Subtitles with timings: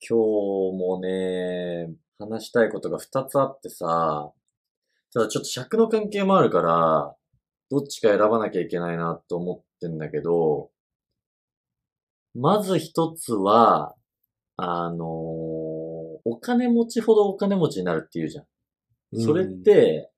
[0.00, 4.32] 今日もね、話したいことが2つあってさ、
[5.12, 7.16] ただちょっと尺の関係もあるから、
[7.70, 10.70] どっちか選ばなきゃいけないなと思ってんだけど、
[12.34, 13.94] まず一つは、
[14.56, 15.78] あのー
[16.24, 18.44] お金持ちほどお金持ちになるっていうじゃん。
[19.20, 20.10] それっ、て、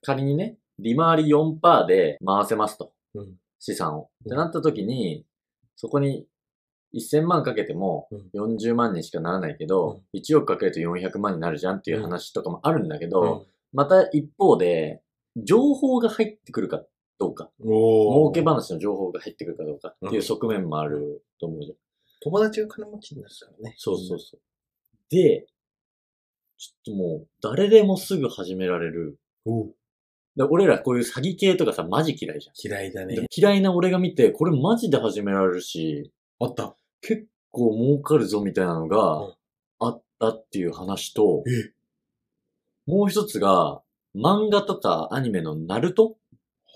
[0.00, 2.92] 仮にね、利回り4%で回せますと。
[3.14, 4.10] うん資産を。
[4.24, 5.24] うんってなった時に、
[5.76, 6.26] そこに
[6.94, 15.02] 1000万かけてもうん40万にしかならないけど、1億かけると400万になるじゃんっていう話とかもあるんだけど、また一方で、
[15.36, 16.82] 情報が入ってくるか
[17.18, 21.76] どうか、お儲け話の情報が入ってくるかどうかっていう側面もあると思うじゃん。
[22.20, 23.74] 友達が金持ちになるからね。
[23.78, 24.40] そうそうそう。
[25.10, 25.46] で、
[26.58, 29.18] ちょっともう、誰でもすぐ始められる。
[30.34, 32.54] で俺らこういう詐欺系とかさ、マジ嫌いじゃん。
[32.56, 33.26] 嫌いだねで。
[33.36, 36.76] 嫌いな俺が見て、これマジで始められるし、あった。
[37.02, 39.34] 結構儲かるぞみたいなのうんが
[39.80, 41.72] あったっていう話と、え
[42.86, 43.82] もう一つが、
[44.16, 46.16] 漫画とかアニメのナルト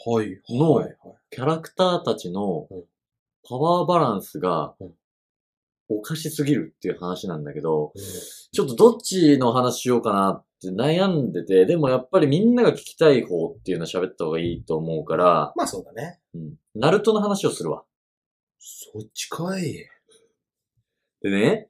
[0.06, 0.40] はい。
[0.50, 0.86] の
[1.30, 2.84] キャラクターたちのうん
[3.48, 4.94] パワーバランスがうん
[5.88, 8.02] おかしすぎるっていう話なんだけど、うん
[8.52, 16.18] ちょっとどっちの話しようかなって悩んでて、でもやっぱりみんなが聞きたい方っていうのは喋った方がいいと思うから、まあそうだね。
[16.34, 16.54] うん。
[16.74, 17.84] ナルトの話をするわ。
[18.58, 19.86] そっちかい。
[21.22, 21.68] でね、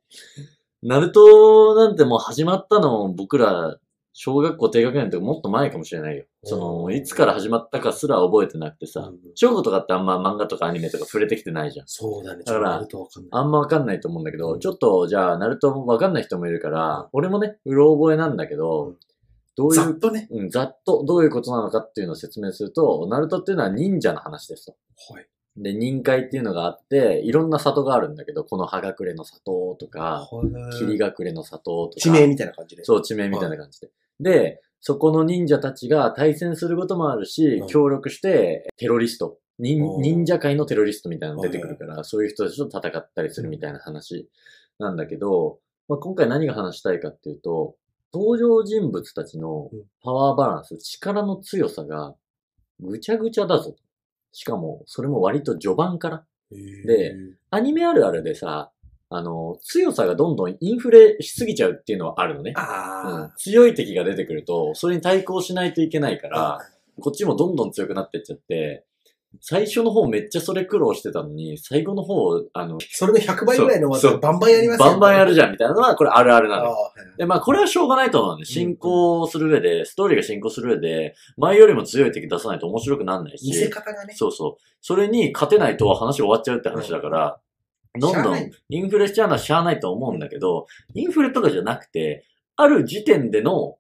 [0.83, 3.78] ナルトなんてもう始まったの僕ら、
[4.19, 6.25] 小学校低学年とかもっと前かもしれないよ。
[6.42, 11.86] その、うんいつから始まったかすら覚えてなくてさうん、小学校とかってあんま漫画とかアニメとか触れてきてないじゃん。
[11.86, 12.42] そうだね。
[12.44, 12.86] だから。
[13.33, 18.97] あんまわかんないと思うんだけど、うんちょっとじゃあ、ナルトわかんない人もいるから、うん俺もね、うろ覚えなんだけど、うん
[19.56, 20.28] どういう、ざっとね。
[20.30, 24.77] うん、ざっとどういうことなのかっていうのを説明すると、ナルトっていうのは忍者の話ですと。
[25.14, 25.27] はい。
[25.57, 30.29] で、忍界っていうのがあって、いろんな里があるんだけど、この葉隠れの里とか、
[30.79, 32.01] 霧隠れの里とか。
[32.01, 32.85] 地名みたいな感じで。
[32.85, 33.91] そう、地名みたいな感じで。
[34.21, 44.29] で、そこの忍者たちが対戦することもあるし、うん協力して、テロリスト、忍者界のテロリストみたいなの出てくるから、そういう人たちと戦ったりするみたいな話
[44.79, 47.77] なんだけど、まあ、今回何が話したいかっていうと、
[48.13, 52.14] 登場人物たちのうんパワーバランス、力の強さが
[52.80, 53.77] ぐちゃぐちゃだぞ。
[54.36, 56.24] しかも、それも割と序盤から。
[56.85, 57.17] で
[57.51, 58.70] アニメあるあるでさ、
[59.08, 62.52] あの、強さがどんどんインフレしすぎちゃうっていうのはあるのね。
[62.55, 66.30] うんあ強い敵が出てくると、それに対抗しないといけないかあ。
[66.30, 66.58] ら、
[67.01, 68.85] こっちもどんどん強くなってっちゃって、
[69.41, 76.74] 最初の方めっちゃそれ苦労してたのに、最後の方、あの、それの100倍ぐらいの技そうバンバンやりますよねバンバンやるじゃんみたいなのは、これあるあるなの
[77.17, 83.47] で、まあこれはしょうがないと思うんで、進行する上で、ストーリーが進行する上で、前よりも強い敵出さないと面白くなんないし。
[83.47, 84.14] 見せ方がね。
[84.14, 84.63] そうそう。
[84.80, 87.41] それに勝てないと話終わっちゃうって話だから、
[87.98, 92.27] どんどしゃあなんいインフレしちゃうのはしゃあないと思うんだけど、インフレとかじゃなくて、
[92.57, 93.77] ある時点での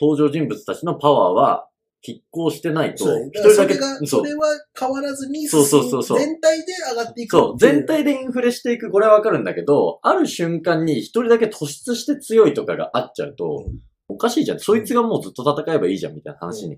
[0.00, 1.68] 登場人物たちのパワーは
[2.06, 4.46] 拮抗してないと一人だけ、それが、それは
[4.78, 7.36] 変わらずに、そうそうそうそう全体で上がっていく。
[7.36, 13.80] そう、全体でインフレしていく、これはわかるんだけど、ある瞬間に一人だけ突出して強いとかがあっちゃうと、うん
[14.12, 14.58] おかしいじゃん。
[14.58, 16.76] そいつがもうずっと戦えばいいじゃん、みたいな話に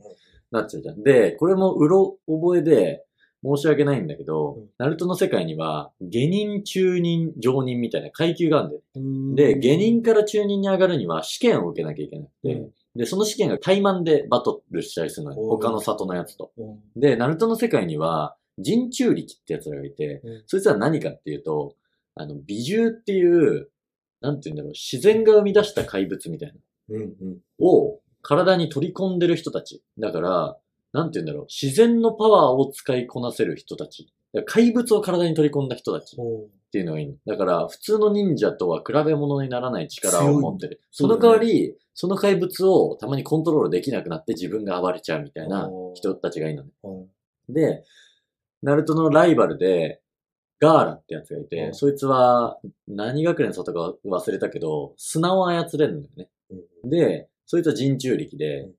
[0.51, 1.03] なっちゃうじゃん。
[1.03, 3.05] で、これもうろ覚えで
[3.43, 8.83] 申し訳ないんだけど、うんナルトの世界には、下人、中人、上人みたいな階級があるんだよ。
[8.97, 15.49] うんで、下人から中人に上がるには試験を受けなきゃいけなくて、うんで、その試験が対マンでバトルしたりするのよ。
[15.49, 16.53] 他の里のやつと。
[16.59, 21.75] うんで、ナルトの世界には、人中力ってやつらがいて、うんそいつは何かっていうと、
[22.15, 23.71] あの、美獣っていう、
[24.21, 26.55] なんて言うんだろう、自然が生み出した怪物みたいな。
[26.91, 29.83] うんうんを体に取り込んでる人たち。
[29.99, 30.57] だから、
[30.93, 34.13] なんて言うんだろう、自然のパワーを使いこなせる人たち。
[34.47, 37.15] 怪物を体に取り込んだ人たちっほていうのがいいの。
[37.27, 40.81] だから、普通の忍者とは比べ物にならない力を持ってる。
[40.91, 46.71] その代わり、その怪物をたまにコントロールできなくなって自分が暴れちゃうみたいな人たちがいいのね。
[47.49, 47.85] で、
[48.63, 50.01] ナルトのライバルで、
[50.61, 51.75] ガーラってやつがいて、うん。
[51.75, 56.29] そいつは何学年の里か忘れたけど、砂を操れるんだよね。
[56.85, 58.75] うで、そいつは人中力でうん、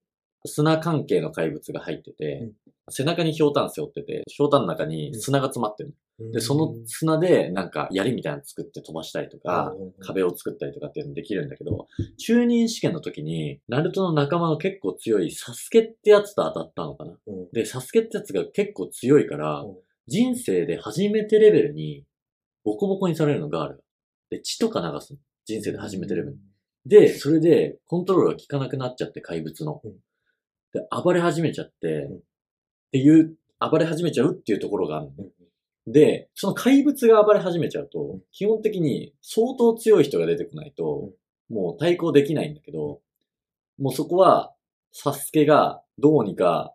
[0.46, 2.52] 砂関係の怪物が入ってて、うん。
[2.90, 5.94] 背中にひょうたん背負ってて、ひょうたんの中に砂が詰まってる。
[6.20, 11.88] うんで、その砂でなんか槍みたいなの作って飛ばしたりとか、うん壁を作ったりとかっていうのできるんだけど、
[12.18, 17.18] 中任試験の時に、ナルトの仲間の結構強いサスケってやつと当たったのかな。
[17.28, 19.76] うんで、サスケってやつが結構強いからうん、
[20.08, 22.04] 人生で初めてレベルに、
[22.64, 23.84] ボコボコにされるの、ガールが。
[24.30, 25.20] で、血とか流すの。
[25.46, 26.38] 人生で初めてレベル。
[26.86, 29.92] で、それで、コントロールが効かなくなっちゃって、怪物のうん。
[30.74, 32.20] で、暴れ始めちゃって、うんっ
[32.94, 35.32] ていう、暴れ始めちゃうっていうところがあるのね。
[35.88, 41.12] で、その怪物が暴れ始めちゃうとうん、基本的に相当強い人が出てこないと、
[41.50, 43.02] もう対抗できないんだけど、
[43.78, 44.54] もうそこは、
[44.92, 46.74] サスケがどうにか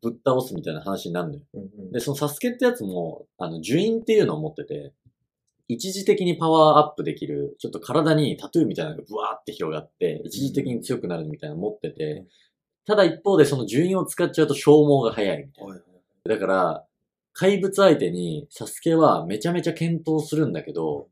[0.00, 1.40] ぶっ倒すみたいな話になるのよ。
[1.54, 1.92] うんうん。
[1.92, 4.92] で、そのサスケってやつも、あの、呪印っていうのを持ってて、
[5.68, 12.24] 一時的にパワーアップできる、ちょっと体にタトゥーみたいなのがブワーって広がって、一時的に強くなるみたいなの持ってて、
[12.86, 15.82] ただ一方でその呪印を使っちゃうと消耗が早いみたいな。
[16.28, 16.86] だから、
[17.38, 21.08] 怪物相手にサスケはめちゃめちゃ検討するんだけど、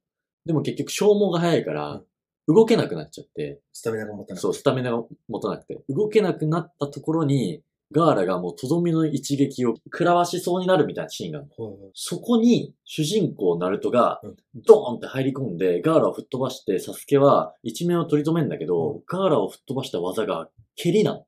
[0.47, 2.00] でも結局消耗が早いから、
[2.49, 4.41] 動けなくなっちゃって、スタミナが持たない。
[4.41, 7.61] そう、スタミナが持たなくて、動けなくなったところに、
[7.93, 11.65] ガーラがもうとどめの一撃を食らわしそうになるみたいなシーンがあるの。
[11.67, 14.37] はいはいそこに主人公ナルトがうん
[14.67, 21.27] ドーンって入り込んで、ガーラを吹っ飛ばして、サスケは一面を取り留めんだけど、うんガーラを吹っ飛ばした技が蹴りなの。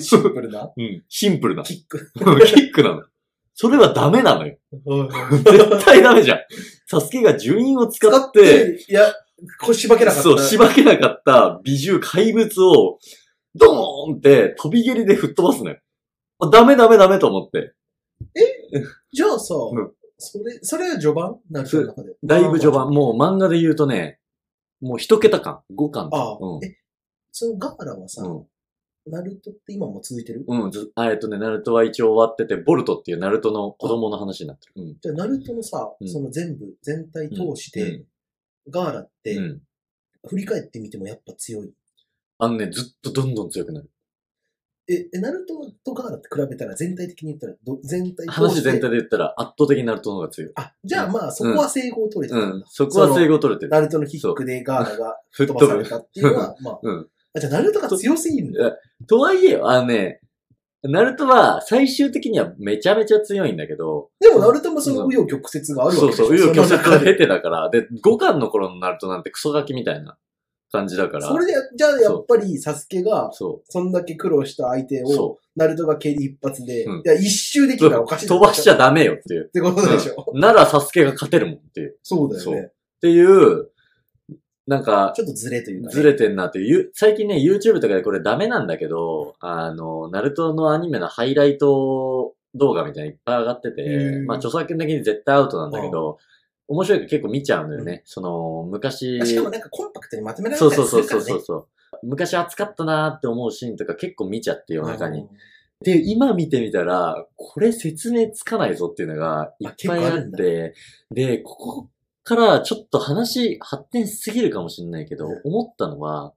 [0.00, 0.72] シンプルな？
[0.76, 1.04] うん。
[1.08, 1.62] シンプルな。
[1.62, 2.10] キック。
[2.14, 2.20] キ
[2.64, 3.02] ックなの。
[3.54, 4.56] それはダメなのよ。
[5.44, 6.38] 絶対ダメじゃん。
[6.86, 9.12] サスケが呪印を使使って、、いや、
[9.60, 10.22] こうしばけなかった。
[10.22, 12.98] そう、しばけなかった美獣怪物を、
[13.54, 15.78] ドーンって飛び蹴りで吹っ飛ばすのよ。
[16.40, 17.74] あダメダメダメと思って。
[19.12, 19.92] じゃあさ、うん
[20.24, 21.40] それ、それは序盤？
[21.50, 22.14] なるの中で。
[22.22, 24.20] だいぶ序盤、もう漫画で言うとね、
[24.80, 26.78] もう一桁感、5巻とああ、うんえ、
[27.32, 28.46] そのガーラはさ、うん。
[29.06, 30.44] ナルトって今も続いてる？
[30.46, 34.82] うん、ず、あえっとね、ナルトは一応終わってて、ボルトっていうナルトの子供の話になってる。
[34.82, 34.96] うん。
[35.00, 38.04] じゃあ、ナルトのさ、うんその全部、全体通して、うん
[38.70, 39.60] ガーラって、うん。
[40.28, 41.72] 振り返ってみてもやっぱ強い？
[42.38, 43.90] あのね、ずっとどんどん強くなる。
[44.88, 48.30] え、えナルトとガーラって比べたら全体的に言ったらど、全体通して？
[48.32, 50.52] 話全体で言ったら圧倒的にナルトの方が強い。
[50.54, 52.56] あ、じゃあまあ、そこは整合取れてたんだ。
[52.56, 52.64] うん。
[52.68, 53.70] そこは整合取れてる。
[53.72, 55.76] ナルトのキックでガーラが吹っ飛ばさ。
[55.76, 57.08] れたっていうのは、まあ、うん。
[57.34, 58.76] あじゃあナルトが強すぎるんだ。
[59.06, 60.20] とはいえよ、あのね、
[60.82, 66.26] ナルトは最終的にはめちゃめちゃ強いんだけど、でもナルトもその紆余曲折があるわけでしょ？
[66.26, 70.18] そうそう、紆余曲折をその中で経てだから、で、5巻の頃のナルトなんてクソガキみたいな
[70.72, 77.88] 感じだから、それで、じゃあやっぱりサスケが、そそんだけ苦労した相手う、を、そナルトが蹴り一発で、うんいや、一周できう。
[77.88, 79.50] たらおかしい飛ばしちゃっダメよっていう。
[79.50, 80.32] てことでしょ？
[80.34, 81.92] ならサスケが勝てるもんっていう。
[81.92, 82.58] っそうだよね。
[82.60, 83.68] そうていう、
[84.72, 85.94] なんか、ちょっとずれというか、ね。
[85.94, 86.90] ずれてんなっていうゆ。
[86.94, 96.18] 最近ね、YouTube とかでこれダメなんだけど、あの、ナルトのアニメのハイライト動画みたいなのいっぱい上がっててまあ著作権的に絶対アウトなんだけど、
[96.68, 98.02] 面白いから結構見ちゃうのよね。
[98.06, 101.20] その、昔、しかもなんかコンパクトにまとめられそうたそうそうそう。
[101.20, 101.66] そうそう。
[102.06, 105.28] 昔熱かったなーって思うシーンとか結構見ちゃって夜中にうん。
[105.82, 110.74] で、今見てみたら、これ説明つかないぞっていうのがいっぱいあって、
[111.10, 111.88] で、ここ
[112.24, 116.32] からちょっと話発展しすぎるかもしれないけど、うん思ったのは、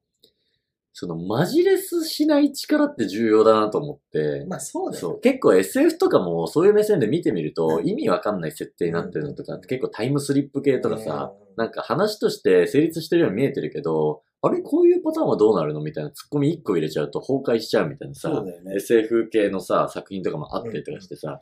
[0.93, 5.01] そのマジレスしない力って重要だなと思って、まあそうだよ。
[5.01, 5.21] そう。
[5.21, 15.81] 結構 SF とかもそういう目線で見てみると、うん意味わかんない設定になってるのとか結構タイムスリップ系とかさ、うんなんか話として成立してるように見えてるけど、あれこういうパターンはどうなるの？
[15.81, 18.75] みたいなツッコミ1個入れちゃうと崩壊しちゃうみたいなさ、ね。
[18.75, 21.41] SF 系のさ、作品とかもあったりとかしてさ、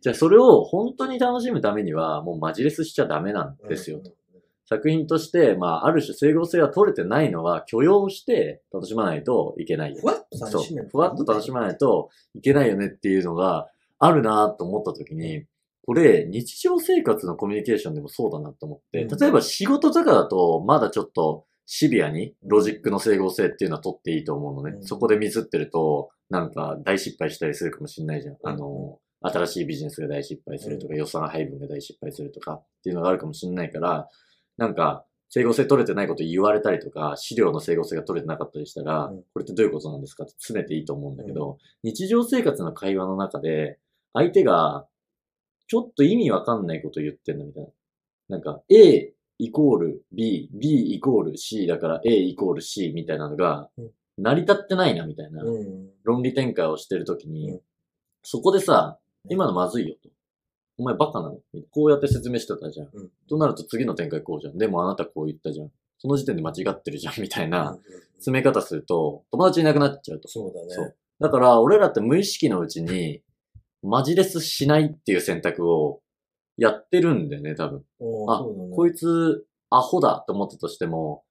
[0.00, 3.98] じゃあそれを本当に楽しむためにはもうマジレスしちゃダメなんですよ。
[3.98, 4.12] うん
[4.64, 10.06] 作品として、まあある種整合性が取れてないのは許容して楽しまないといけないよふ。
[10.06, 10.88] わっとそう楽しめる。。
[10.88, 15.44] ふわっと楽しまないといけないよねっていうのがあるなと思った時に、
[15.84, 24.76] これ日常生活のコミュニケーションでもそうだなと思って、うん例えば仕事とかだとまだちょっとシビアにロジックの整合性っていうのは取っていいと思うのね。
[24.76, 28.34] うんそこでミスってると、なんか大失敗したりするかもしれないじゃん。
[28.34, 34.08] うんあの、新しいビジネスが大失敗するとか、予算配分が大失敗するとかっていうのがあるかもしれないから、
[34.56, 43.78] なんか、整合性取れてないこと言われたりとか、資料の整合性が取れてなかったりしたら、うんこれってどういうことなんですかって詰めていいと思うんだけど、日常生活の会話の中で、
[44.12, 44.86] 相手が、
[45.68, 47.70] ちょっと意味わかんないこと言ってんのみたいな。
[48.28, 55.90] なんか、A イコール B、B イコール C だから A イコール C みたいなのがうん、成り立ってないなみたいなうん。
[56.04, 57.60] 論理展開をしてるときに、うん
[58.24, 60.08] そこでさ、今のまずいよと。
[60.78, 61.38] お前バカなの？
[61.72, 62.88] こうやって説明してたじゃん。
[62.92, 64.58] うんとなると次の展開こうじゃん。
[64.58, 65.70] でもあなたこう言ったじゃん。
[65.98, 67.76] その時点で間違ってるじゃんみたいな
[68.14, 70.28] 詰め方すると、友達いなくなっちゃうと。
[70.28, 70.96] そうだねそう。
[71.18, 73.22] だから、俺らって無意識のうちに、
[73.82, 76.00] マジレスしないっていう選択を
[76.62, 77.84] やってるんだよね、多分。
[78.28, 81.24] あねこいつ、アホだと思ったとしても、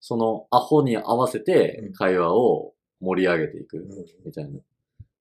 [0.00, 3.88] そのアホに合わせてうん会話を盛り上げていく、うん
[4.24, 4.58] みたいな。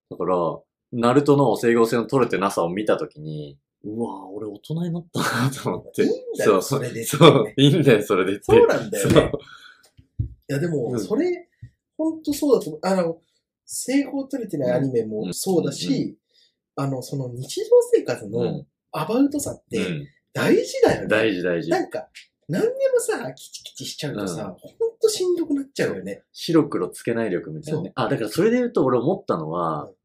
[0.09, 0.59] だから、
[0.93, 6.03] ナルトの整合性の取れてなさを見たときに、うわぁ、俺大人になったなと思って。
[6.03, 7.03] いいんだよ、それで。
[7.03, 8.43] そう、いいんだよ、それでって。
[8.43, 9.31] そうなんだよね。
[10.49, 11.49] いや、でも、うんそれ、
[11.97, 12.79] ほんとそうだと思う。
[12.83, 13.17] あの、
[13.65, 16.17] 成功取れてないアニメもそうだし、
[16.77, 18.67] あの、その日常生活うのん。
[18.91, 20.07] アバウトさって、うん。
[20.33, 21.07] 大事だよね。
[21.07, 21.69] 大事大事。
[21.69, 22.07] なんか、
[22.47, 26.23] 何でもさ、キチキチしちゃうとさ、ほんとしんどくなっちゃうよね。
[26.31, 27.91] 白黒つけない力みたいなね。
[27.95, 29.97] あ、だからそれで言うと俺思ったのは、うん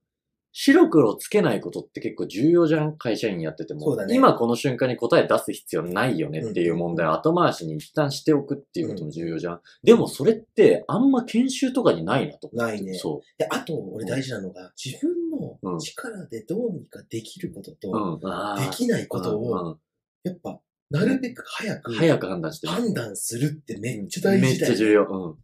[0.54, 3.96] 白黒つけないことって結構重要じゃん会社員やってても。
[4.04, 9.60] ね今この瞬間に答え出す必要ないよねっていう問題を後回しに一旦しておくっていうことも重要じゃん。
[9.82, 12.72] でもそれってあんま研修とかにないなと思って。
[12.72, 12.98] ないね。
[12.98, 15.21] そで、あと、俺大事なのが、自分うん
[15.62, 17.76] の力でどうにかできることう。
[17.76, 19.78] と、できないことうんを、うん
[20.24, 24.78] やっぱ、なるべく早く、早く判断してね判断するってめっちゃ大めっ事だよ、ね。
[24.78, 25.38] ちゃ重要。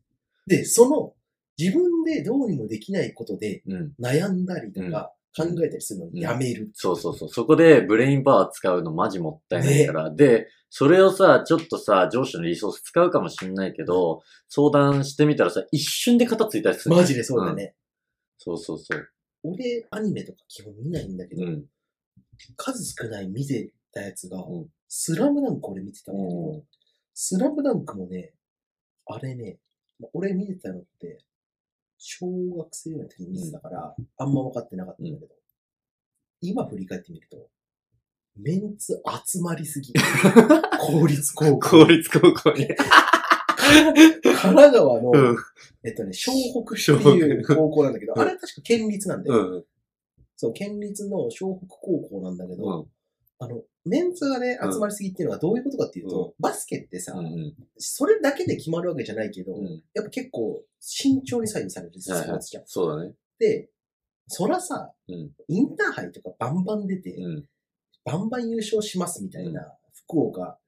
[0.46, 1.14] で、その、
[1.58, 3.64] 自分でどうにもできないことで。
[4.00, 6.70] 悩んだりとか、考えたりするのをやめる。
[6.74, 7.28] そうそうそう。
[7.28, 10.10] そこでブレインパワー使うのマジもったいないから。
[10.10, 16.94] で、それをさ、ちょっとさ、上司のリソース使うかもしんないけど、相談してみたらさ、一瞬で肩ついたりする。
[16.94, 17.74] マジでそうだね。
[18.38, 19.08] そうそうそう。
[19.42, 21.64] 俺、アニメとか基本見ないんだけど、うん。
[22.56, 26.62] 数少ない見てたやつが、うんスラムダンク俺見てたんだけど、うん
[27.12, 28.32] スラムダンクもね、
[29.06, 29.58] あれね、
[29.98, 31.18] ま俺見てたのって、
[31.98, 32.26] 小
[32.56, 35.34] 学生ぐらいの時に見てたから、あんま分かってなかったんだけど、
[36.40, 37.48] 今振り返ってみると、
[38.36, 39.92] メンツ集まりすぎ。
[40.80, 41.70] 公立高校。
[41.70, 42.68] 公立高校に。
[43.68, 45.36] 神奈川の、うん。
[45.84, 46.32] えっとね、湘
[46.64, 49.38] 北っていう高校なんだけど、うんあれ確か県立なんだよ。
[49.38, 49.64] うん。
[50.36, 52.86] そう、県立の湘北高校なんだけど、うん。
[53.40, 57.54] あの、メンツがね、うん集まりすぎっていうのはどういうことかっていうと、うんバスケってさ、うん。
[57.76, 59.82] それだけで決まるわけじゃないけど、うん。
[59.94, 62.64] やっぱ結構慎重に左右されるスポーツじゃん。
[62.66, 63.12] そうだね。
[63.38, 63.70] で、
[64.28, 65.30] そらさ、うん。
[65.48, 67.44] インターハイとかバンバン出て、うん。
[68.04, 70.58] バンバン優勝しますみたいな、福岡、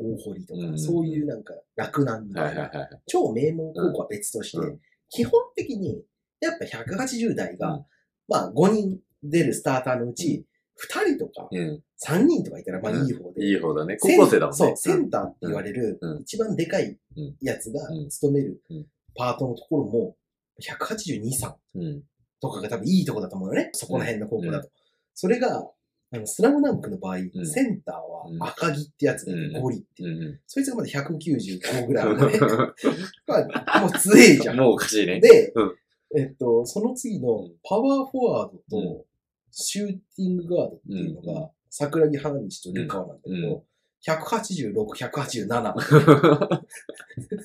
[0.00, 0.78] 大堀とか、うん。
[0.78, 2.70] そういうなんか楽なんみたいな。
[3.06, 4.80] 超名門高校は別として、うん。
[5.10, 6.02] 基本的に、
[6.40, 7.84] やっぱ180代が、うん。
[8.28, 10.46] まあ5人出るスターターのうち、
[10.80, 11.82] 2人とかうん。
[12.02, 13.98] 3人とかいたらまあいい方で、いい方だね。
[14.00, 14.56] 高校生だもんね。
[14.56, 16.98] そう、センターって言われるうん、一番でかい
[17.42, 18.08] やつがうん。
[18.08, 18.86] 務めるうん。
[19.14, 20.16] パートのところも、
[20.60, 22.02] 182、3うん。
[22.40, 23.70] とかが多分いいとこだと思うよね。
[23.74, 24.70] そこら辺の高校だと。
[25.14, 25.70] それが、
[26.12, 30.08] あの、スラムダンクの場合、んセンターは赤木ってやつで、うんゴリっていう。
[30.08, 30.40] うん。
[30.46, 32.40] そいつがまだ195ぐらいあるね。
[33.26, 33.36] ま
[33.66, 34.56] あ、もう強えじゃん。
[34.58, 35.20] もうおかしいね。
[35.20, 35.76] で、うん
[36.16, 39.06] えっと、その次のうんパワーフォワードうんと
[39.52, 43.64] シューティングガードっていうのうんが、桜木花道とルカワなんだけうんど、
[44.06, 46.64] 186、187。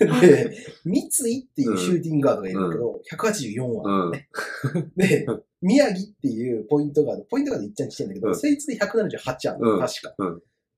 [0.21, 4.29] で、三井っていうシューティングガードがいるんだけど、184あるのね。
[4.95, 5.27] で、
[5.61, 10.15] 宮城っていうポイントガード、ポイントガードいっちゃんしてんだけど、うんそいつで178あるの、うん確か。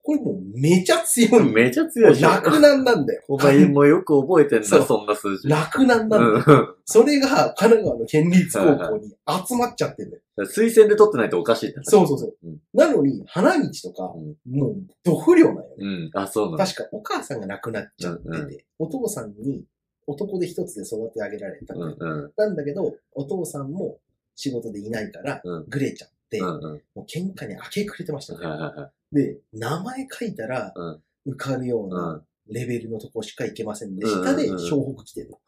[0.07, 1.51] うんこれもうめちゃ強いの。
[1.51, 2.21] めちゃ強い。
[2.21, 3.23] 楽なんなんだよ。
[3.27, 5.49] お前もよく覚えてんだ、そんな数字。
[5.49, 6.43] 楽なんなんだよ。
[6.47, 9.09] うんそれが神奈川の県立高校に
[9.47, 10.21] 集まっちゃってんだよ。
[10.45, 12.35] 推薦で取ってないとおかしいって話そうそうそう。
[12.45, 15.67] うんなのに、花道とか、うんもう、ど不良なんよね。
[15.79, 16.09] うん。
[16.13, 16.65] あ、そうなんだ。
[16.65, 19.65] 確か、お母さんが亡くなっちゃってて、うんうお父さんに
[20.05, 22.31] 男で一つで育て上げられたんだよ、うんうん。
[22.37, 23.99] なんだけど、お父さんも
[24.35, 26.81] 仕事でいないからうん、ぐれちゃって、うんうん。
[26.95, 28.45] もう喧嘩に明け暮れてましたね。
[28.45, 28.91] はいはいはい。
[29.11, 31.01] で、名前書いたらうん、
[31.33, 31.89] 受かるようう。
[31.89, 35.35] なんレベルのとこしか行けませんで、うん下で湘北来てる。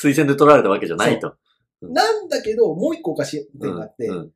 [0.00, 1.28] 推薦で取られたわけじゃないと。
[1.28, 4.32] うんなんだけど、もう一個おかしい点があって、うん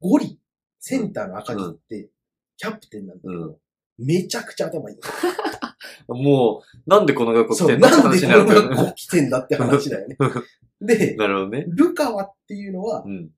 [0.00, 0.40] ゴリ、
[0.80, 2.08] センターの赤木って、
[2.56, 3.56] キャプテンなんだけど、うん
[3.98, 4.96] めちゃくちゃ頭いい。
[6.08, 10.16] もう、なんでこの学校来そう、てんのなんでこのって話になる学校来てんだって話だよね。
[10.80, 11.64] で、なるほどね。
[11.68, 13.30] ルカワっていうのはう、ん。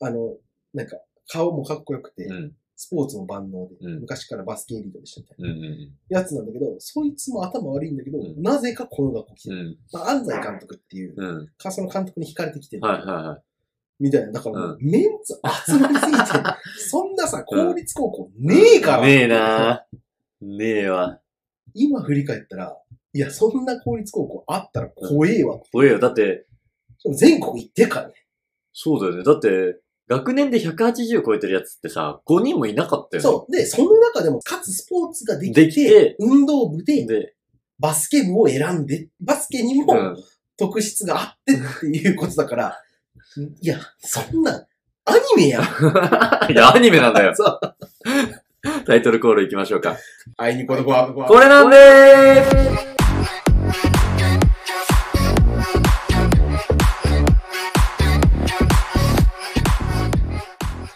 [0.00, 0.36] あの、
[0.72, 2.56] なんか、顔もかっこよくて、うん。
[2.76, 5.64] スポーツも万能で、うん昔からバスケエリートでしたみたいうん。
[5.64, 5.70] う。
[5.70, 9.56] なんやつなんだけど、そいつも頭悪いんだけど、うんなぜかこの学校来てる。
[9.56, 9.78] うん。
[9.92, 11.48] まあ、安西監督っていう、うん。
[11.56, 12.86] かその監督に惹かれてきてる。
[12.86, 13.42] はいはいはい。
[13.98, 14.32] みたいな。
[14.32, 16.22] だからもう、うメンツ集まりすぎて、
[16.90, 19.06] そんなさ、公立高校ねえから。
[19.06, 19.86] ねえな
[20.42, 21.20] ねえわ。
[21.72, 22.78] 今振り返ったら、
[23.14, 25.58] いや、そんな公立高校あったら怖えわ。
[25.72, 25.98] おえよ。
[25.98, 26.46] だって、
[27.14, 28.14] 全国行ってからね。
[28.72, 29.24] そうだよね。
[29.24, 33.22] だって、学年で180超えてるやつってさ、5人もいなかったよね。
[33.22, 33.52] そう。
[33.52, 37.34] で、その中でも、かつスポーツができて、できて運動部でで、
[37.78, 40.16] バスケ部を選んで、バスケにもうん。
[40.58, 42.82] 特質があってっていうことだから、
[43.60, 44.66] いや、そんな、
[45.04, 45.62] アニメやん。
[46.50, 47.34] いや、アニメなんだよ。
[47.36, 47.60] そう。
[48.86, 49.96] タイトルコール行きましょうか。
[50.38, 52.95] あいにこの子は、これなんでー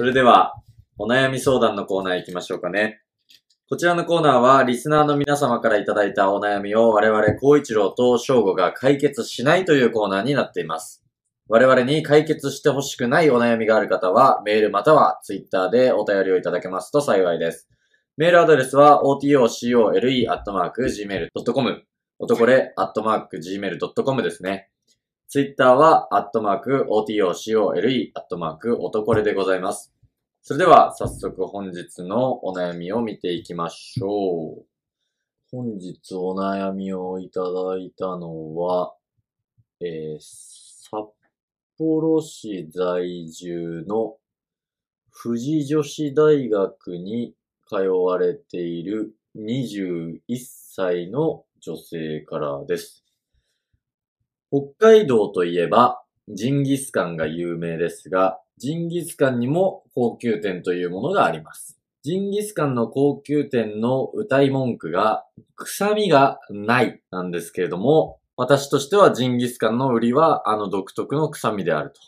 [0.01, 0.55] それでは、
[0.97, 3.03] お悩み相談のコーナー行きましょうかね。
[3.69, 11.05] こちらのコーナーは、リスナーの皆様からいただいたお悩みを我々、孝一郎と翔吾が解決しないというコーナーになっています。
[11.49, 17.69] 我々に解決してほしくないお悩みがある方は、メールまたはツイッターでお便りをいただけますと幸いです。
[18.17, 21.85] メールアドレスは otocole.gmail.com。
[22.19, 24.71] 男れ .gmail.com ですね。
[25.33, 29.93] ツイッターは、アットマーク、otocole、アットマーク、男れでございます。
[30.43, 34.67] それでは、早速本日のお悩みを見ていきましょう。
[35.53, 38.93] 本日お悩みをいただいたのは、
[39.79, 41.11] えー、札
[41.79, 44.17] 幌市在住の
[45.13, 47.37] 富士女子大学に
[47.69, 50.19] 通われている21
[50.75, 53.00] 歳の女性からです。
[54.53, 61.79] 北海道といえば、ジンギスカンが有名ですが、ジンギスカンにも高級店というものがあります。
[62.03, 72.01] ジンギスカンの高級店の歌い文句が、臭みがないなんですけれども、私としてはジンギスカンの売りはあの独特の臭みであると。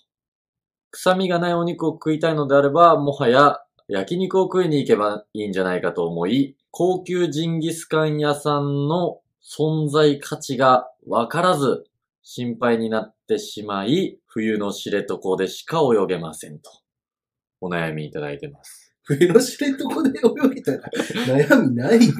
[0.90, 11.84] 臭みがないお肉を食いたいのであれば、もはや焼肉を食いに行けばいいんじゃないかと思い、高級ジンギスカン屋さんの存在価値がわからず、
[12.22, 16.70] 心配になってしまい、冬の知床でしか泳げませんと。
[17.60, 18.94] お悩みいただいてます。
[19.04, 20.80] 冬の知床で泳げたら
[21.26, 22.16] 悩みないでしょ。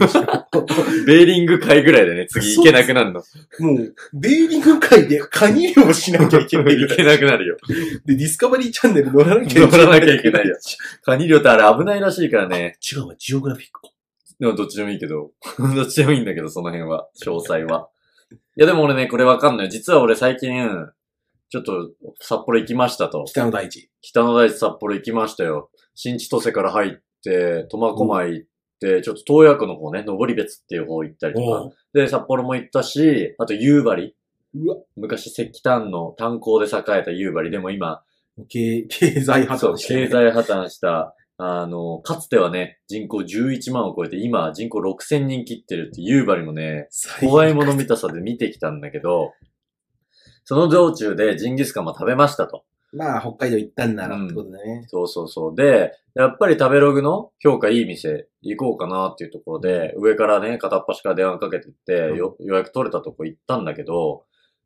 [1.07, 3.23] ベーリング海ぐらいでね、次行けなくなるの。
[3.61, 7.05] もう、ベーリング海でカニ漁をしなきゃいけないぐ行け。
[7.05, 7.57] なくなるよ。
[8.05, 9.71] で、ディスカバリーチャンネル乗らなきゃいけない。
[9.71, 10.57] 乗らなきゃいけないよ。
[11.05, 12.77] カニ漁ってあれ危ないらしいからね。
[12.93, 13.89] 違うわ、ジオグラフィックか。
[14.41, 15.31] でもどっちでもいいけど。
[15.77, 17.09] どっちでもいいんだけど、その辺は。
[17.25, 17.92] 詳細は。
[18.33, 19.71] いやでも俺ね、これわかんない。
[19.71, 20.69] 実は俺最近、
[21.49, 23.25] ちょっと札幌行きましたと。
[23.27, 23.91] 北の大地。
[24.01, 25.71] 北の大地札幌行きましたよ。
[25.95, 28.49] 新千歳から入って、苫小牧行っ
[28.81, 31.71] て、ちょっと東野区の方ね、登別っていう方行ったりとか。
[31.93, 34.15] で、札幌も行ったし、あと夕張。
[34.55, 37.51] うわ、昔石炭の炭鉱で栄えた夕張。
[37.51, 38.03] でも今、
[38.49, 46.89] 経経済破綻して、経済破綻した、あの、かつてはね、人口11万を超えて、今人口6000人切ってるって夕張もね、
[47.21, 49.33] 怖いもの見たさで見てきたんだけど、
[50.45, 52.65] その道中でジンギスカンも食べましたと。
[52.93, 54.85] まあ、北海道行ったんならってことだね。
[54.87, 55.57] そうそうそう。
[55.57, 64.25] で、やっぱり食べログの評価いい店行こうかなっていうところで、上からね、片っ端から電話かけてって、うんよ予約取れたとこ行ったんだけど、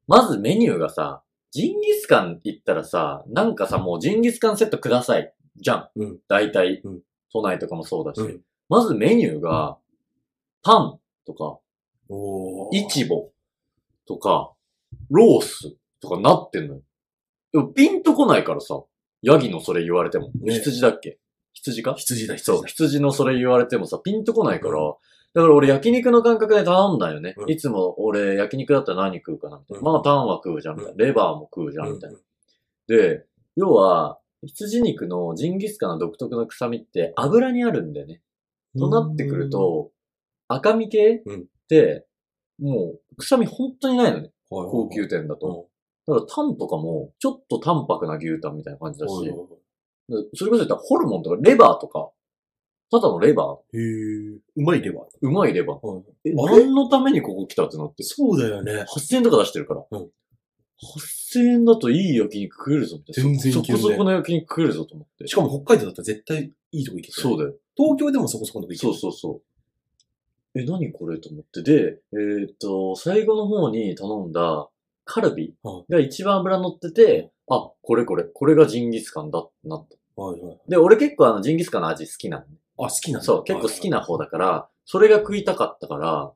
[0.09, 5.33] まずメニューがさ、ジンギスカン行ったらさ、なんかさ、もうジンギスカンセットください。
[5.61, 5.89] じゃん。
[5.97, 7.01] うん大体、うん
[7.33, 8.21] 都内とかもそうだし。
[8.21, 9.79] うんまずメニューが、
[10.65, 11.59] パンとか、
[12.09, 13.31] おーイチボ
[14.09, 14.53] とか、
[15.09, 16.81] ロースとかなってんのよ。
[17.53, 18.83] でもピンとこないからさ、
[19.23, 20.31] ヤギのそれ言われても。
[20.41, 21.19] ね羊だっけ？
[21.53, 21.95] 羊か？
[21.95, 22.67] 羊だ、羊そう、だ。
[22.69, 24.75] 羊のそれ言われてもさ、ピンとこないから、
[25.35, 27.35] だから俺焼肉の感覚で頼んだよね。
[27.37, 29.79] うんいつも俺焼肉だったら何食うかなみたいな。
[29.79, 31.05] うんまあタンは食うじゃんみたいな。
[31.05, 32.17] レバーも食うじゃんみたいな。
[32.17, 32.23] うん
[32.89, 33.25] で、
[33.57, 38.23] 要は、羊肉のジンギスカンの独特の臭みって油にあるんだよね。
[38.79, 39.91] となってくる、と、
[40.49, 42.07] 赤身系うんって、
[42.59, 44.31] もう臭み本当にないのね。
[44.49, 45.69] 高高級店だと。
[46.07, 46.15] と。
[46.15, 49.59] だからタンとかも、ちょっと淡白な牛タンみたいな感じだし、それこ
[50.35, 52.11] そ言ったらホルモンとかレバーとか、
[52.91, 54.41] ただのレバー、え。
[54.57, 55.05] うまいレバー。
[55.21, 56.03] うまいレバー。
[56.25, 56.65] え、あれ？
[56.65, 58.05] 何のためにここ来たってなって。
[58.05, 58.85] そうだよね。
[58.95, 59.85] 8000円とか出してるから。
[59.91, 60.09] うん
[60.83, 63.13] 8000円だといい焼肉食えるぞって。
[63.13, 65.27] 全然いけるねそそこそこの焼肉食えるぞと思って。
[65.27, 67.55] しかも北海道だったら絶対いいとこ行けそうだよ。
[67.77, 69.41] 東京でもそこそこのとこ行けそうそうそ
[70.55, 70.59] う。
[70.59, 71.63] え、何これと思って。
[71.63, 74.69] で、えーっと、最後の方に頼んだ
[75.05, 80.23] カルビはいが一番脂乗ってて、あ、これこれ、これがジンギスカンだってなった。
[80.23, 80.59] はいはい。
[80.69, 82.51] で、俺結構あのジンギスカンの味好きなのね。
[82.79, 86.33] あ、好きなんだそう、結構好きな方だから、それが食いたかったから、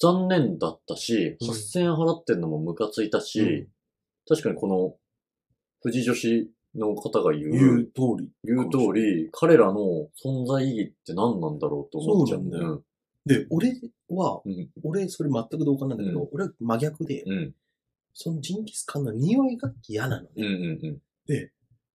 [0.00, 3.66] 残念だったし、うん8000円払ってんのもムカついたし、うん
[4.28, 4.94] 確かにこの、
[5.82, 8.30] 富士女子の方が言う、言う通り。
[8.44, 12.40] 言う通り、彼らの存在意義って何なんだろうと思っちゃう。
[12.40, 12.82] そうなんだよ
[13.24, 13.72] で、俺
[14.10, 14.68] は、うん。
[14.82, 17.54] 俺、それ全く同感なんだけど、うん俺は真逆で、うん。
[18.12, 20.44] そのジンギスカンの匂いが嫌なのうん。
[20.44, 20.78] う
[21.26, 21.38] ね。
[21.40, 21.50] ん。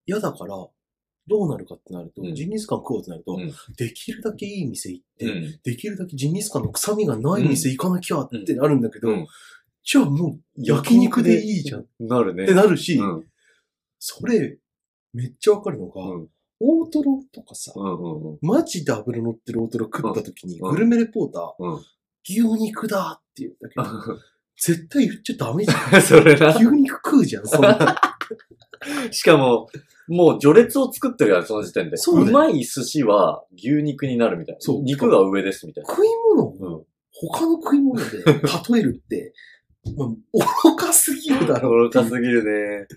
[0.07, 0.55] 嫌だから、
[1.27, 5.59] どうなるかってなると、うんジンギスカン食おうってなると、うんできるだけいい店行って、うん。
[5.63, 9.27] できるだけジンギスカンの臭みがない店行かなきゃってなるんだけど、うん
[9.85, 12.45] じゃあもう焼肉でいいじゃんっなるね。
[12.45, 13.25] てなるし、うん。
[13.99, 14.57] それ、
[15.13, 16.27] めっちゃわかるのが、うん。
[16.59, 18.31] 大トロとかさ、うん。
[18.31, 18.37] うん。
[18.41, 21.81] マジで油乗ってる大トロ食った時に、うんグルメレポーター、うん。
[22.25, 24.17] 牛肉だって言うんだけど、
[24.57, 25.99] 絶対言っちゃダメじゃん。
[26.01, 26.55] それな。
[26.55, 27.97] 牛肉食うじゃん、そんな。
[29.11, 29.67] しかも、
[30.07, 31.97] もう序列を作ってるから、その時点で。
[31.97, 34.61] そうだよまい寿司は牛肉になるみたいな。
[34.61, 35.89] そう肉が上ですみたいな。
[35.89, 36.43] 食い物？
[36.43, 36.85] をうん。
[37.11, 39.33] 他の食い物で例えるって、
[39.97, 40.09] まあ、
[40.63, 42.87] 愚かすぎるだろう愚かすぎるね。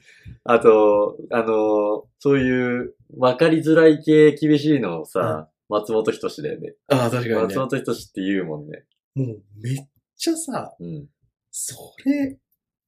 [0.44, 6.74] あと、あの、そういう、わかりづらい系厳しいのをさ、松本人志だよね。
[6.88, 7.58] ああ、確かにね松。
[7.58, 8.84] 本人志って言うもんね。
[9.14, 9.76] もうめっ
[10.16, 11.08] ちゃさ、うん。
[11.50, 12.38] それ、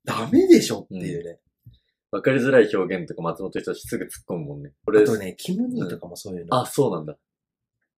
[0.04, 1.40] ダメでしょっていうね。
[2.10, 4.72] わかりづらい表現とか松本人志すぐ突っ込むもんね。
[4.84, 6.60] これあとね、キムニーとかもそういうの。
[6.60, 7.16] あ、そうなんだ。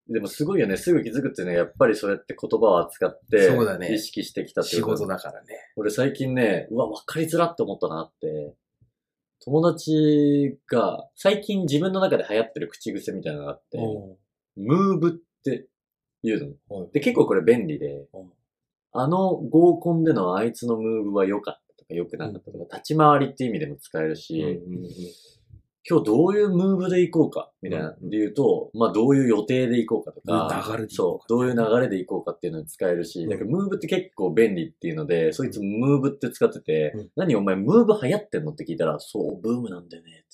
[0.09, 0.75] でもすごいよね。
[0.75, 5.55] すぐ気づくっていうのはやっぱりそうやって言葉を扱って、そうだね意識してきたって仕こと事だからね。
[5.77, 8.53] 俺最近ね、うわ、わかりづらって思ったなって、
[9.43, 13.79] 友達が、最近自分の中で流行ってる口癖みたいなのがあって、
[14.57, 15.11] ムーブっ
[15.43, 15.67] て
[16.23, 16.77] 言うの。
[16.77, 18.31] はいで、結構これ便利でうん、
[18.91, 24.59] あの合コンでのあいつのムーブは良かったとか良くなかったとか、立ち回りっていう意味でも使えるし、
[25.89, 27.95] 今日どういうムーブで行こうか、みたいな。
[27.99, 40.25] うんで言うと、まあどういう予定で行こうかとか、流れで行こうかそう、どういう流れで行こうかっていうのに使えるし、うんだからムーブって結構便利っていうので、そいつムーブって使ってて、うん何お前ムーブ流行ってんのって聞いたら、そう、ブームなんだよね。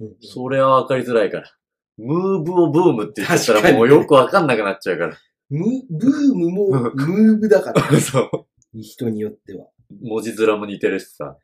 [0.00, 1.50] うんそれはわかりづらいから。
[1.96, 5.16] ムーブをブームって言ったらにもうよくわかんなくなっちゃうから。
[5.50, 8.46] ムブームもムーブだから、 そう。
[8.80, 9.68] 人によっては。
[9.90, 11.36] 文字面も似てるしさ。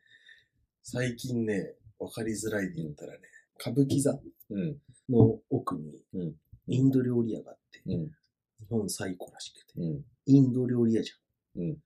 [0.83, 3.19] 最近ね、わかりづらいで言ったらね、
[3.59, 4.11] 歌舞伎座
[4.49, 4.77] うん。
[5.09, 6.33] の奥にうん、
[6.67, 8.11] インド料理屋があって、うん。
[8.59, 10.01] 日本最古らしくて、うん。
[10.25, 11.61] インド料理屋じゃん。
[11.61, 11.77] うん。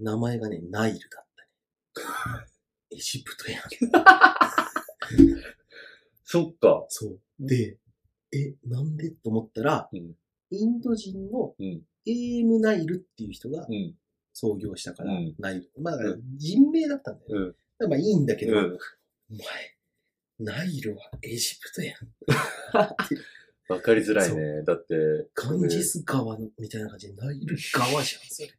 [0.00, 1.26] 名前がね、ナイルだっ
[1.94, 2.46] たね。
[2.92, 3.62] エジプトやん。
[6.24, 6.84] そっか。
[6.88, 7.20] そう。
[7.40, 7.78] で、
[8.32, 9.10] え、なんで？
[9.10, 10.14] と思ったら、うん
[10.48, 11.82] インド人のうん。
[12.06, 13.96] エームナイルっていう人がうん。
[14.38, 15.70] 創業したから、うんナイル。
[15.80, 15.96] まあ、
[16.36, 17.54] 人名だったんだよ。
[17.80, 17.88] うん。
[17.90, 18.78] まあいいんだけど、うん
[19.30, 19.40] お前、
[20.38, 21.96] ナイルはエジプトやん。
[23.72, 24.62] わかりづらいね。
[24.62, 24.94] だって、
[25.34, 28.50] ガンジス川のみたいな感じで、ナイル川じゃん、それ。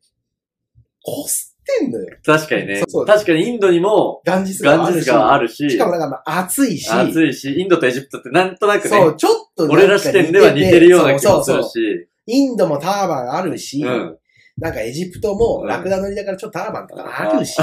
[1.04, 2.18] こすってんのよ。
[2.26, 2.84] 確かにね。
[2.88, 5.12] そう確かにインドにもガンジス川あるし。
[5.12, 6.90] あるし、しかもなんかまあ暑いし。
[6.90, 14.18] 暑いし、インドとエジプトってなんとなくね、そう、ちょっと俺ら視点では似てるような気もするそうそうそうし、インドもターバンあるし、うん
[14.58, 15.67] なんかエジプトもうん。
[15.67, 17.58] ラクダ乗りだからちょっとターバンとかあるし、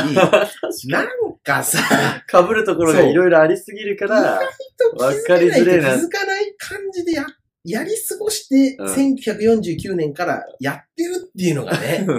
[0.89, 1.07] なん
[1.43, 1.79] かさ、
[2.29, 4.41] 被るところがいろいろありすぎるから、
[4.97, 7.27] 気わかりづれえな気づかない感じでや、
[7.65, 8.87] やり過ごして、うん。
[8.87, 12.07] 1949年からやってるっていうのがね、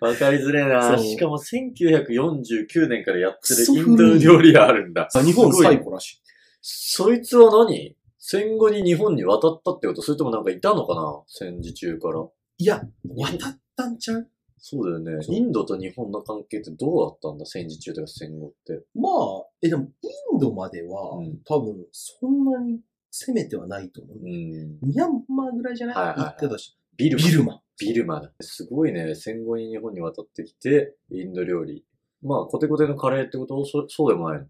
[0.00, 0.96] わかりづれえな。
[0.96, 5.08] しかも1949年からやってるインド料理屋あるんだ。
[5.12, 6.22] 日本最古らしい。
[6.62, 7.96] そいつは何？
[8.26, 11.22] 戦後に日本に渡ったってことそれともなんかいたのかな？
[11.26, 12.26] 戦時中から。
[12.56, 14.30] いや、渡ったんちゃう？
[14.56, 15.26] そうだよね。
[15.28, 17.44] インドと日本の関係ってどうだったんだ？
[17.44, 18.82] 戦時中とか戦後って。
[18.94, 24.16] まあ、え、でも、インドまでは、うん多分、そんなに攻めてはないと思う。
[24.16, 24.78] うん。
[24.80, 26.78] ミャンマーぐらいじゃない、はいはいはい行ってたし。
[26.96, 27.24] ビルマ。
[27.26, 27.60] ビルマ。
[27.78, 28.32] ビルマだ。
[28.40, 29.14] すごいね。
[29.16, 31.84] 戦後に日本に渡ってきて、インド料理。
[32.22, 33.62] まあ、コテコテのカレーってこと？
[33.66, 34.46] そそうでもないの？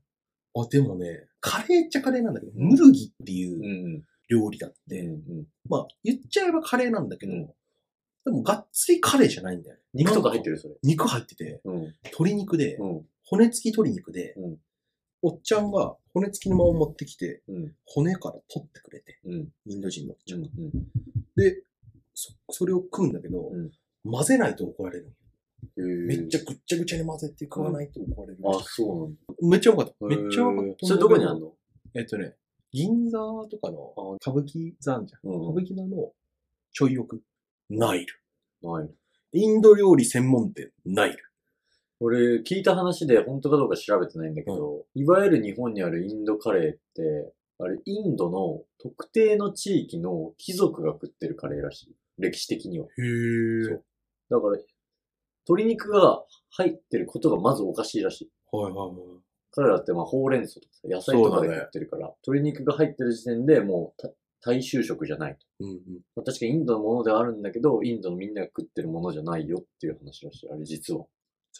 [0.63, 5.07] あ、でもね、カレーっちゃカレーなんだけど、うんムルギっていううん料理だって、
[5.69, 7.51] まあ、言っちゃえばカレーなんだけど、うん
[8.25, 9.83] でも、がっつりカレーじゃないんだよね。
[9.93, 10.77] 肉とか入ってるそれ。
[10.83, 11.95] 肉入ってて、うん。
[12.05, 13.07] 鶏肉で、うん。
[13.23, 14.57] 骨付き鶏肉で、うん
[15.27, 17.75] おっちゃんが骨付きのまま持ってきて、うん。
[17.85, 19.49] 骨から取ってくれて、うん。
[19.67, 20.49] インド人のおっちゃんが。
[20.57, 20.71] うん。
[21.37, 21.63] で、
[22.15, 23.71] そ、それを食うんだけど、うん
[24.11, 25.15] 混ぜないと怒られる。
[25.77, 26.07] うん。
[26.07, 28.39] めっちゃぐっちゃぐちゃに混ぜて食わないと怒られる。
[28.45, 29.19] あ、そうなんだ。
[29.43, 30.07] めっちゃうまかった。
[30.07, 30.87] めっちゃうまかった。
[30.87, 31.53] それどこにあんの？
[31.95, 32.35] えっとね、
[32.73, 33.19] 銀座
[33.51, 35.31] とかの歌舞伎座じゃん。
[35.31, 36.13] うん歌舞伎座の
[36.73, 37.23] ちょい奥。
[37.71, 38.07] ナイル。
[38.63, 38.91] ない。
[39.33, 41.19] インド料理専門店、ナイル。
[42.01, 51.97] 俺、聞いた話で本当かどうか調べてないんだけど、いわゆる日本にあるインドカレーって、あれ、インドの特定の地域の貴族が食ってるカレーらしい。
[52.19, 52.87] 歴史的には。
[52.87, 53.69] へー。
[53.69, 53.85] そう
[54.31, 54.59] だから、
[55.49, 58.31] 鶏肉が入ってることがまずおかしいらしい。
[58.53, 58.97] はいはいはい。
[59.53, 65.47] 彼らってまあほうれん草とかさ野菜とかで食ってるから、鶏肉が入ってる時点でもうた大衆食じゃないと。
[65.61, 65.79] うんうん。
[66.17, 70.51] まあ確かにインドのものではあるんだけど、インドのみんなが食ってるものじゃないよっていう話らしい。
[70.51, 71.05] あれ実は。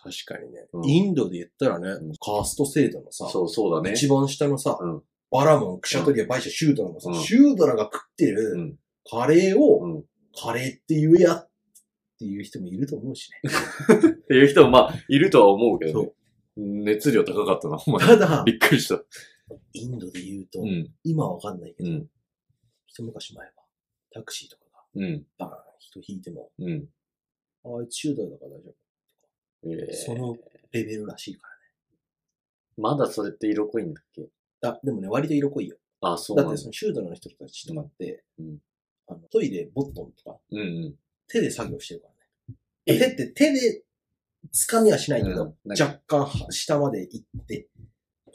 [0.03, 3.95] 確かにね、うんインドで言ったらね、んカースト制度のさ、そうそうだね。
[3.95, 8.79] 一番下のさ、うんバラモン、クシャトリア、バイシャ、シュードラのさ、うんシュードラが食ってうるん。
[9.09, 10.03] カレーを、
[10.37, 11.51] カレーって言えやっ
[12.19, 13.41] ていう人もいると思うしね。
[14.29, 16.15] ていう人もまあ、いるとは思うけどねそ。
[16.57, 18.07] 熱量高かったな、お前。
[18.07, 19.03] ただ、びっくりした。
[19.73, 20.95] インドで言うと、うん。
[21.03, 22.11] 今はわかんないけど、うん。
[22.87, 23.53] 一昔前は、
[24.13, 25.27] タクシーとかがうん。
[25.39, 26.89] バーン人引いても、うん。
[27.65, 28.75] あいつシュードラだから大丈
[29.65, 29.93] えー夫。
[29.95, 30.37] その
[30.73, 31.49] レベルらしいか
[32.77, 34.21] まだそれって色濃いんだっけ？
[34.61, 34.79] らね。
[34.79, 35.77] あ、でもね、割と色濃いよ。
[36.01, 36.67] あ、そうだってそ。
[36.67, 38.59] のシュードラの人たちとかって、うん
[39.07, 40.99] あのトイレ、ボットンとか、うんうん。
[41.29, 42.15] 手で作業してるから
[42.87, 42.99] え？
[42.99, 42.99] ね。
[42.99, 43.83] 手って手で
[44.53, 47.69] 掴みはしないけど、うん若干は下まで行って、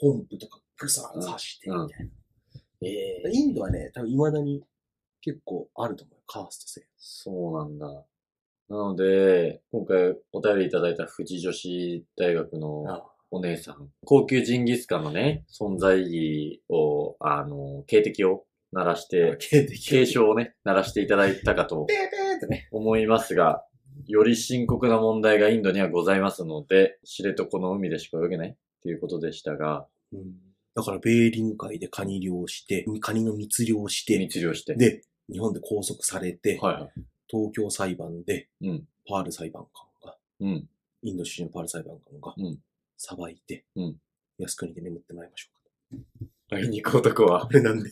[0.00, 2.12] ポンプとかプサー刺して、みたいな。
[2.82, 4.62] ええインドはね、多分未だに
[5.20, 6.22] 結構あると思うよ。
[6.26, 6.86] カースト制。
[6.96, 7.86] そうなんだ。
[8.68, 22.68] なので、今回お便りいただいた富士女子大学のあお姉さん、高級ジンギスカンのね、存在意義を、あの、警笛を鳴らして、警的警鐘をね、鳴らしていただいたかとペーペーってね。
[22.70, 23.64] 思いますが、
[24.06, 34.76] より深刻な問題がインドにはございますので、知床の海でしか泳げないっていうことでしたが、うんだから、ベーリング海でカニ漁して、カニの密漁して、密漁して。
[34.76, 36.92] で、日本で拘束されて、はいはい。
[37.28, 40.68] 東京裁判で、うんパール裁判官が、うん。
[41.02, 42.58] インド出身のパール裁判官がうん、
[42.96, 43.96] 裁いて、うん
[44.38, 45.48] 靖国で眠ってもらいましょ
[45.92, 46.26] うか。
[46.52, 47.90] あいにく男はあれなんで。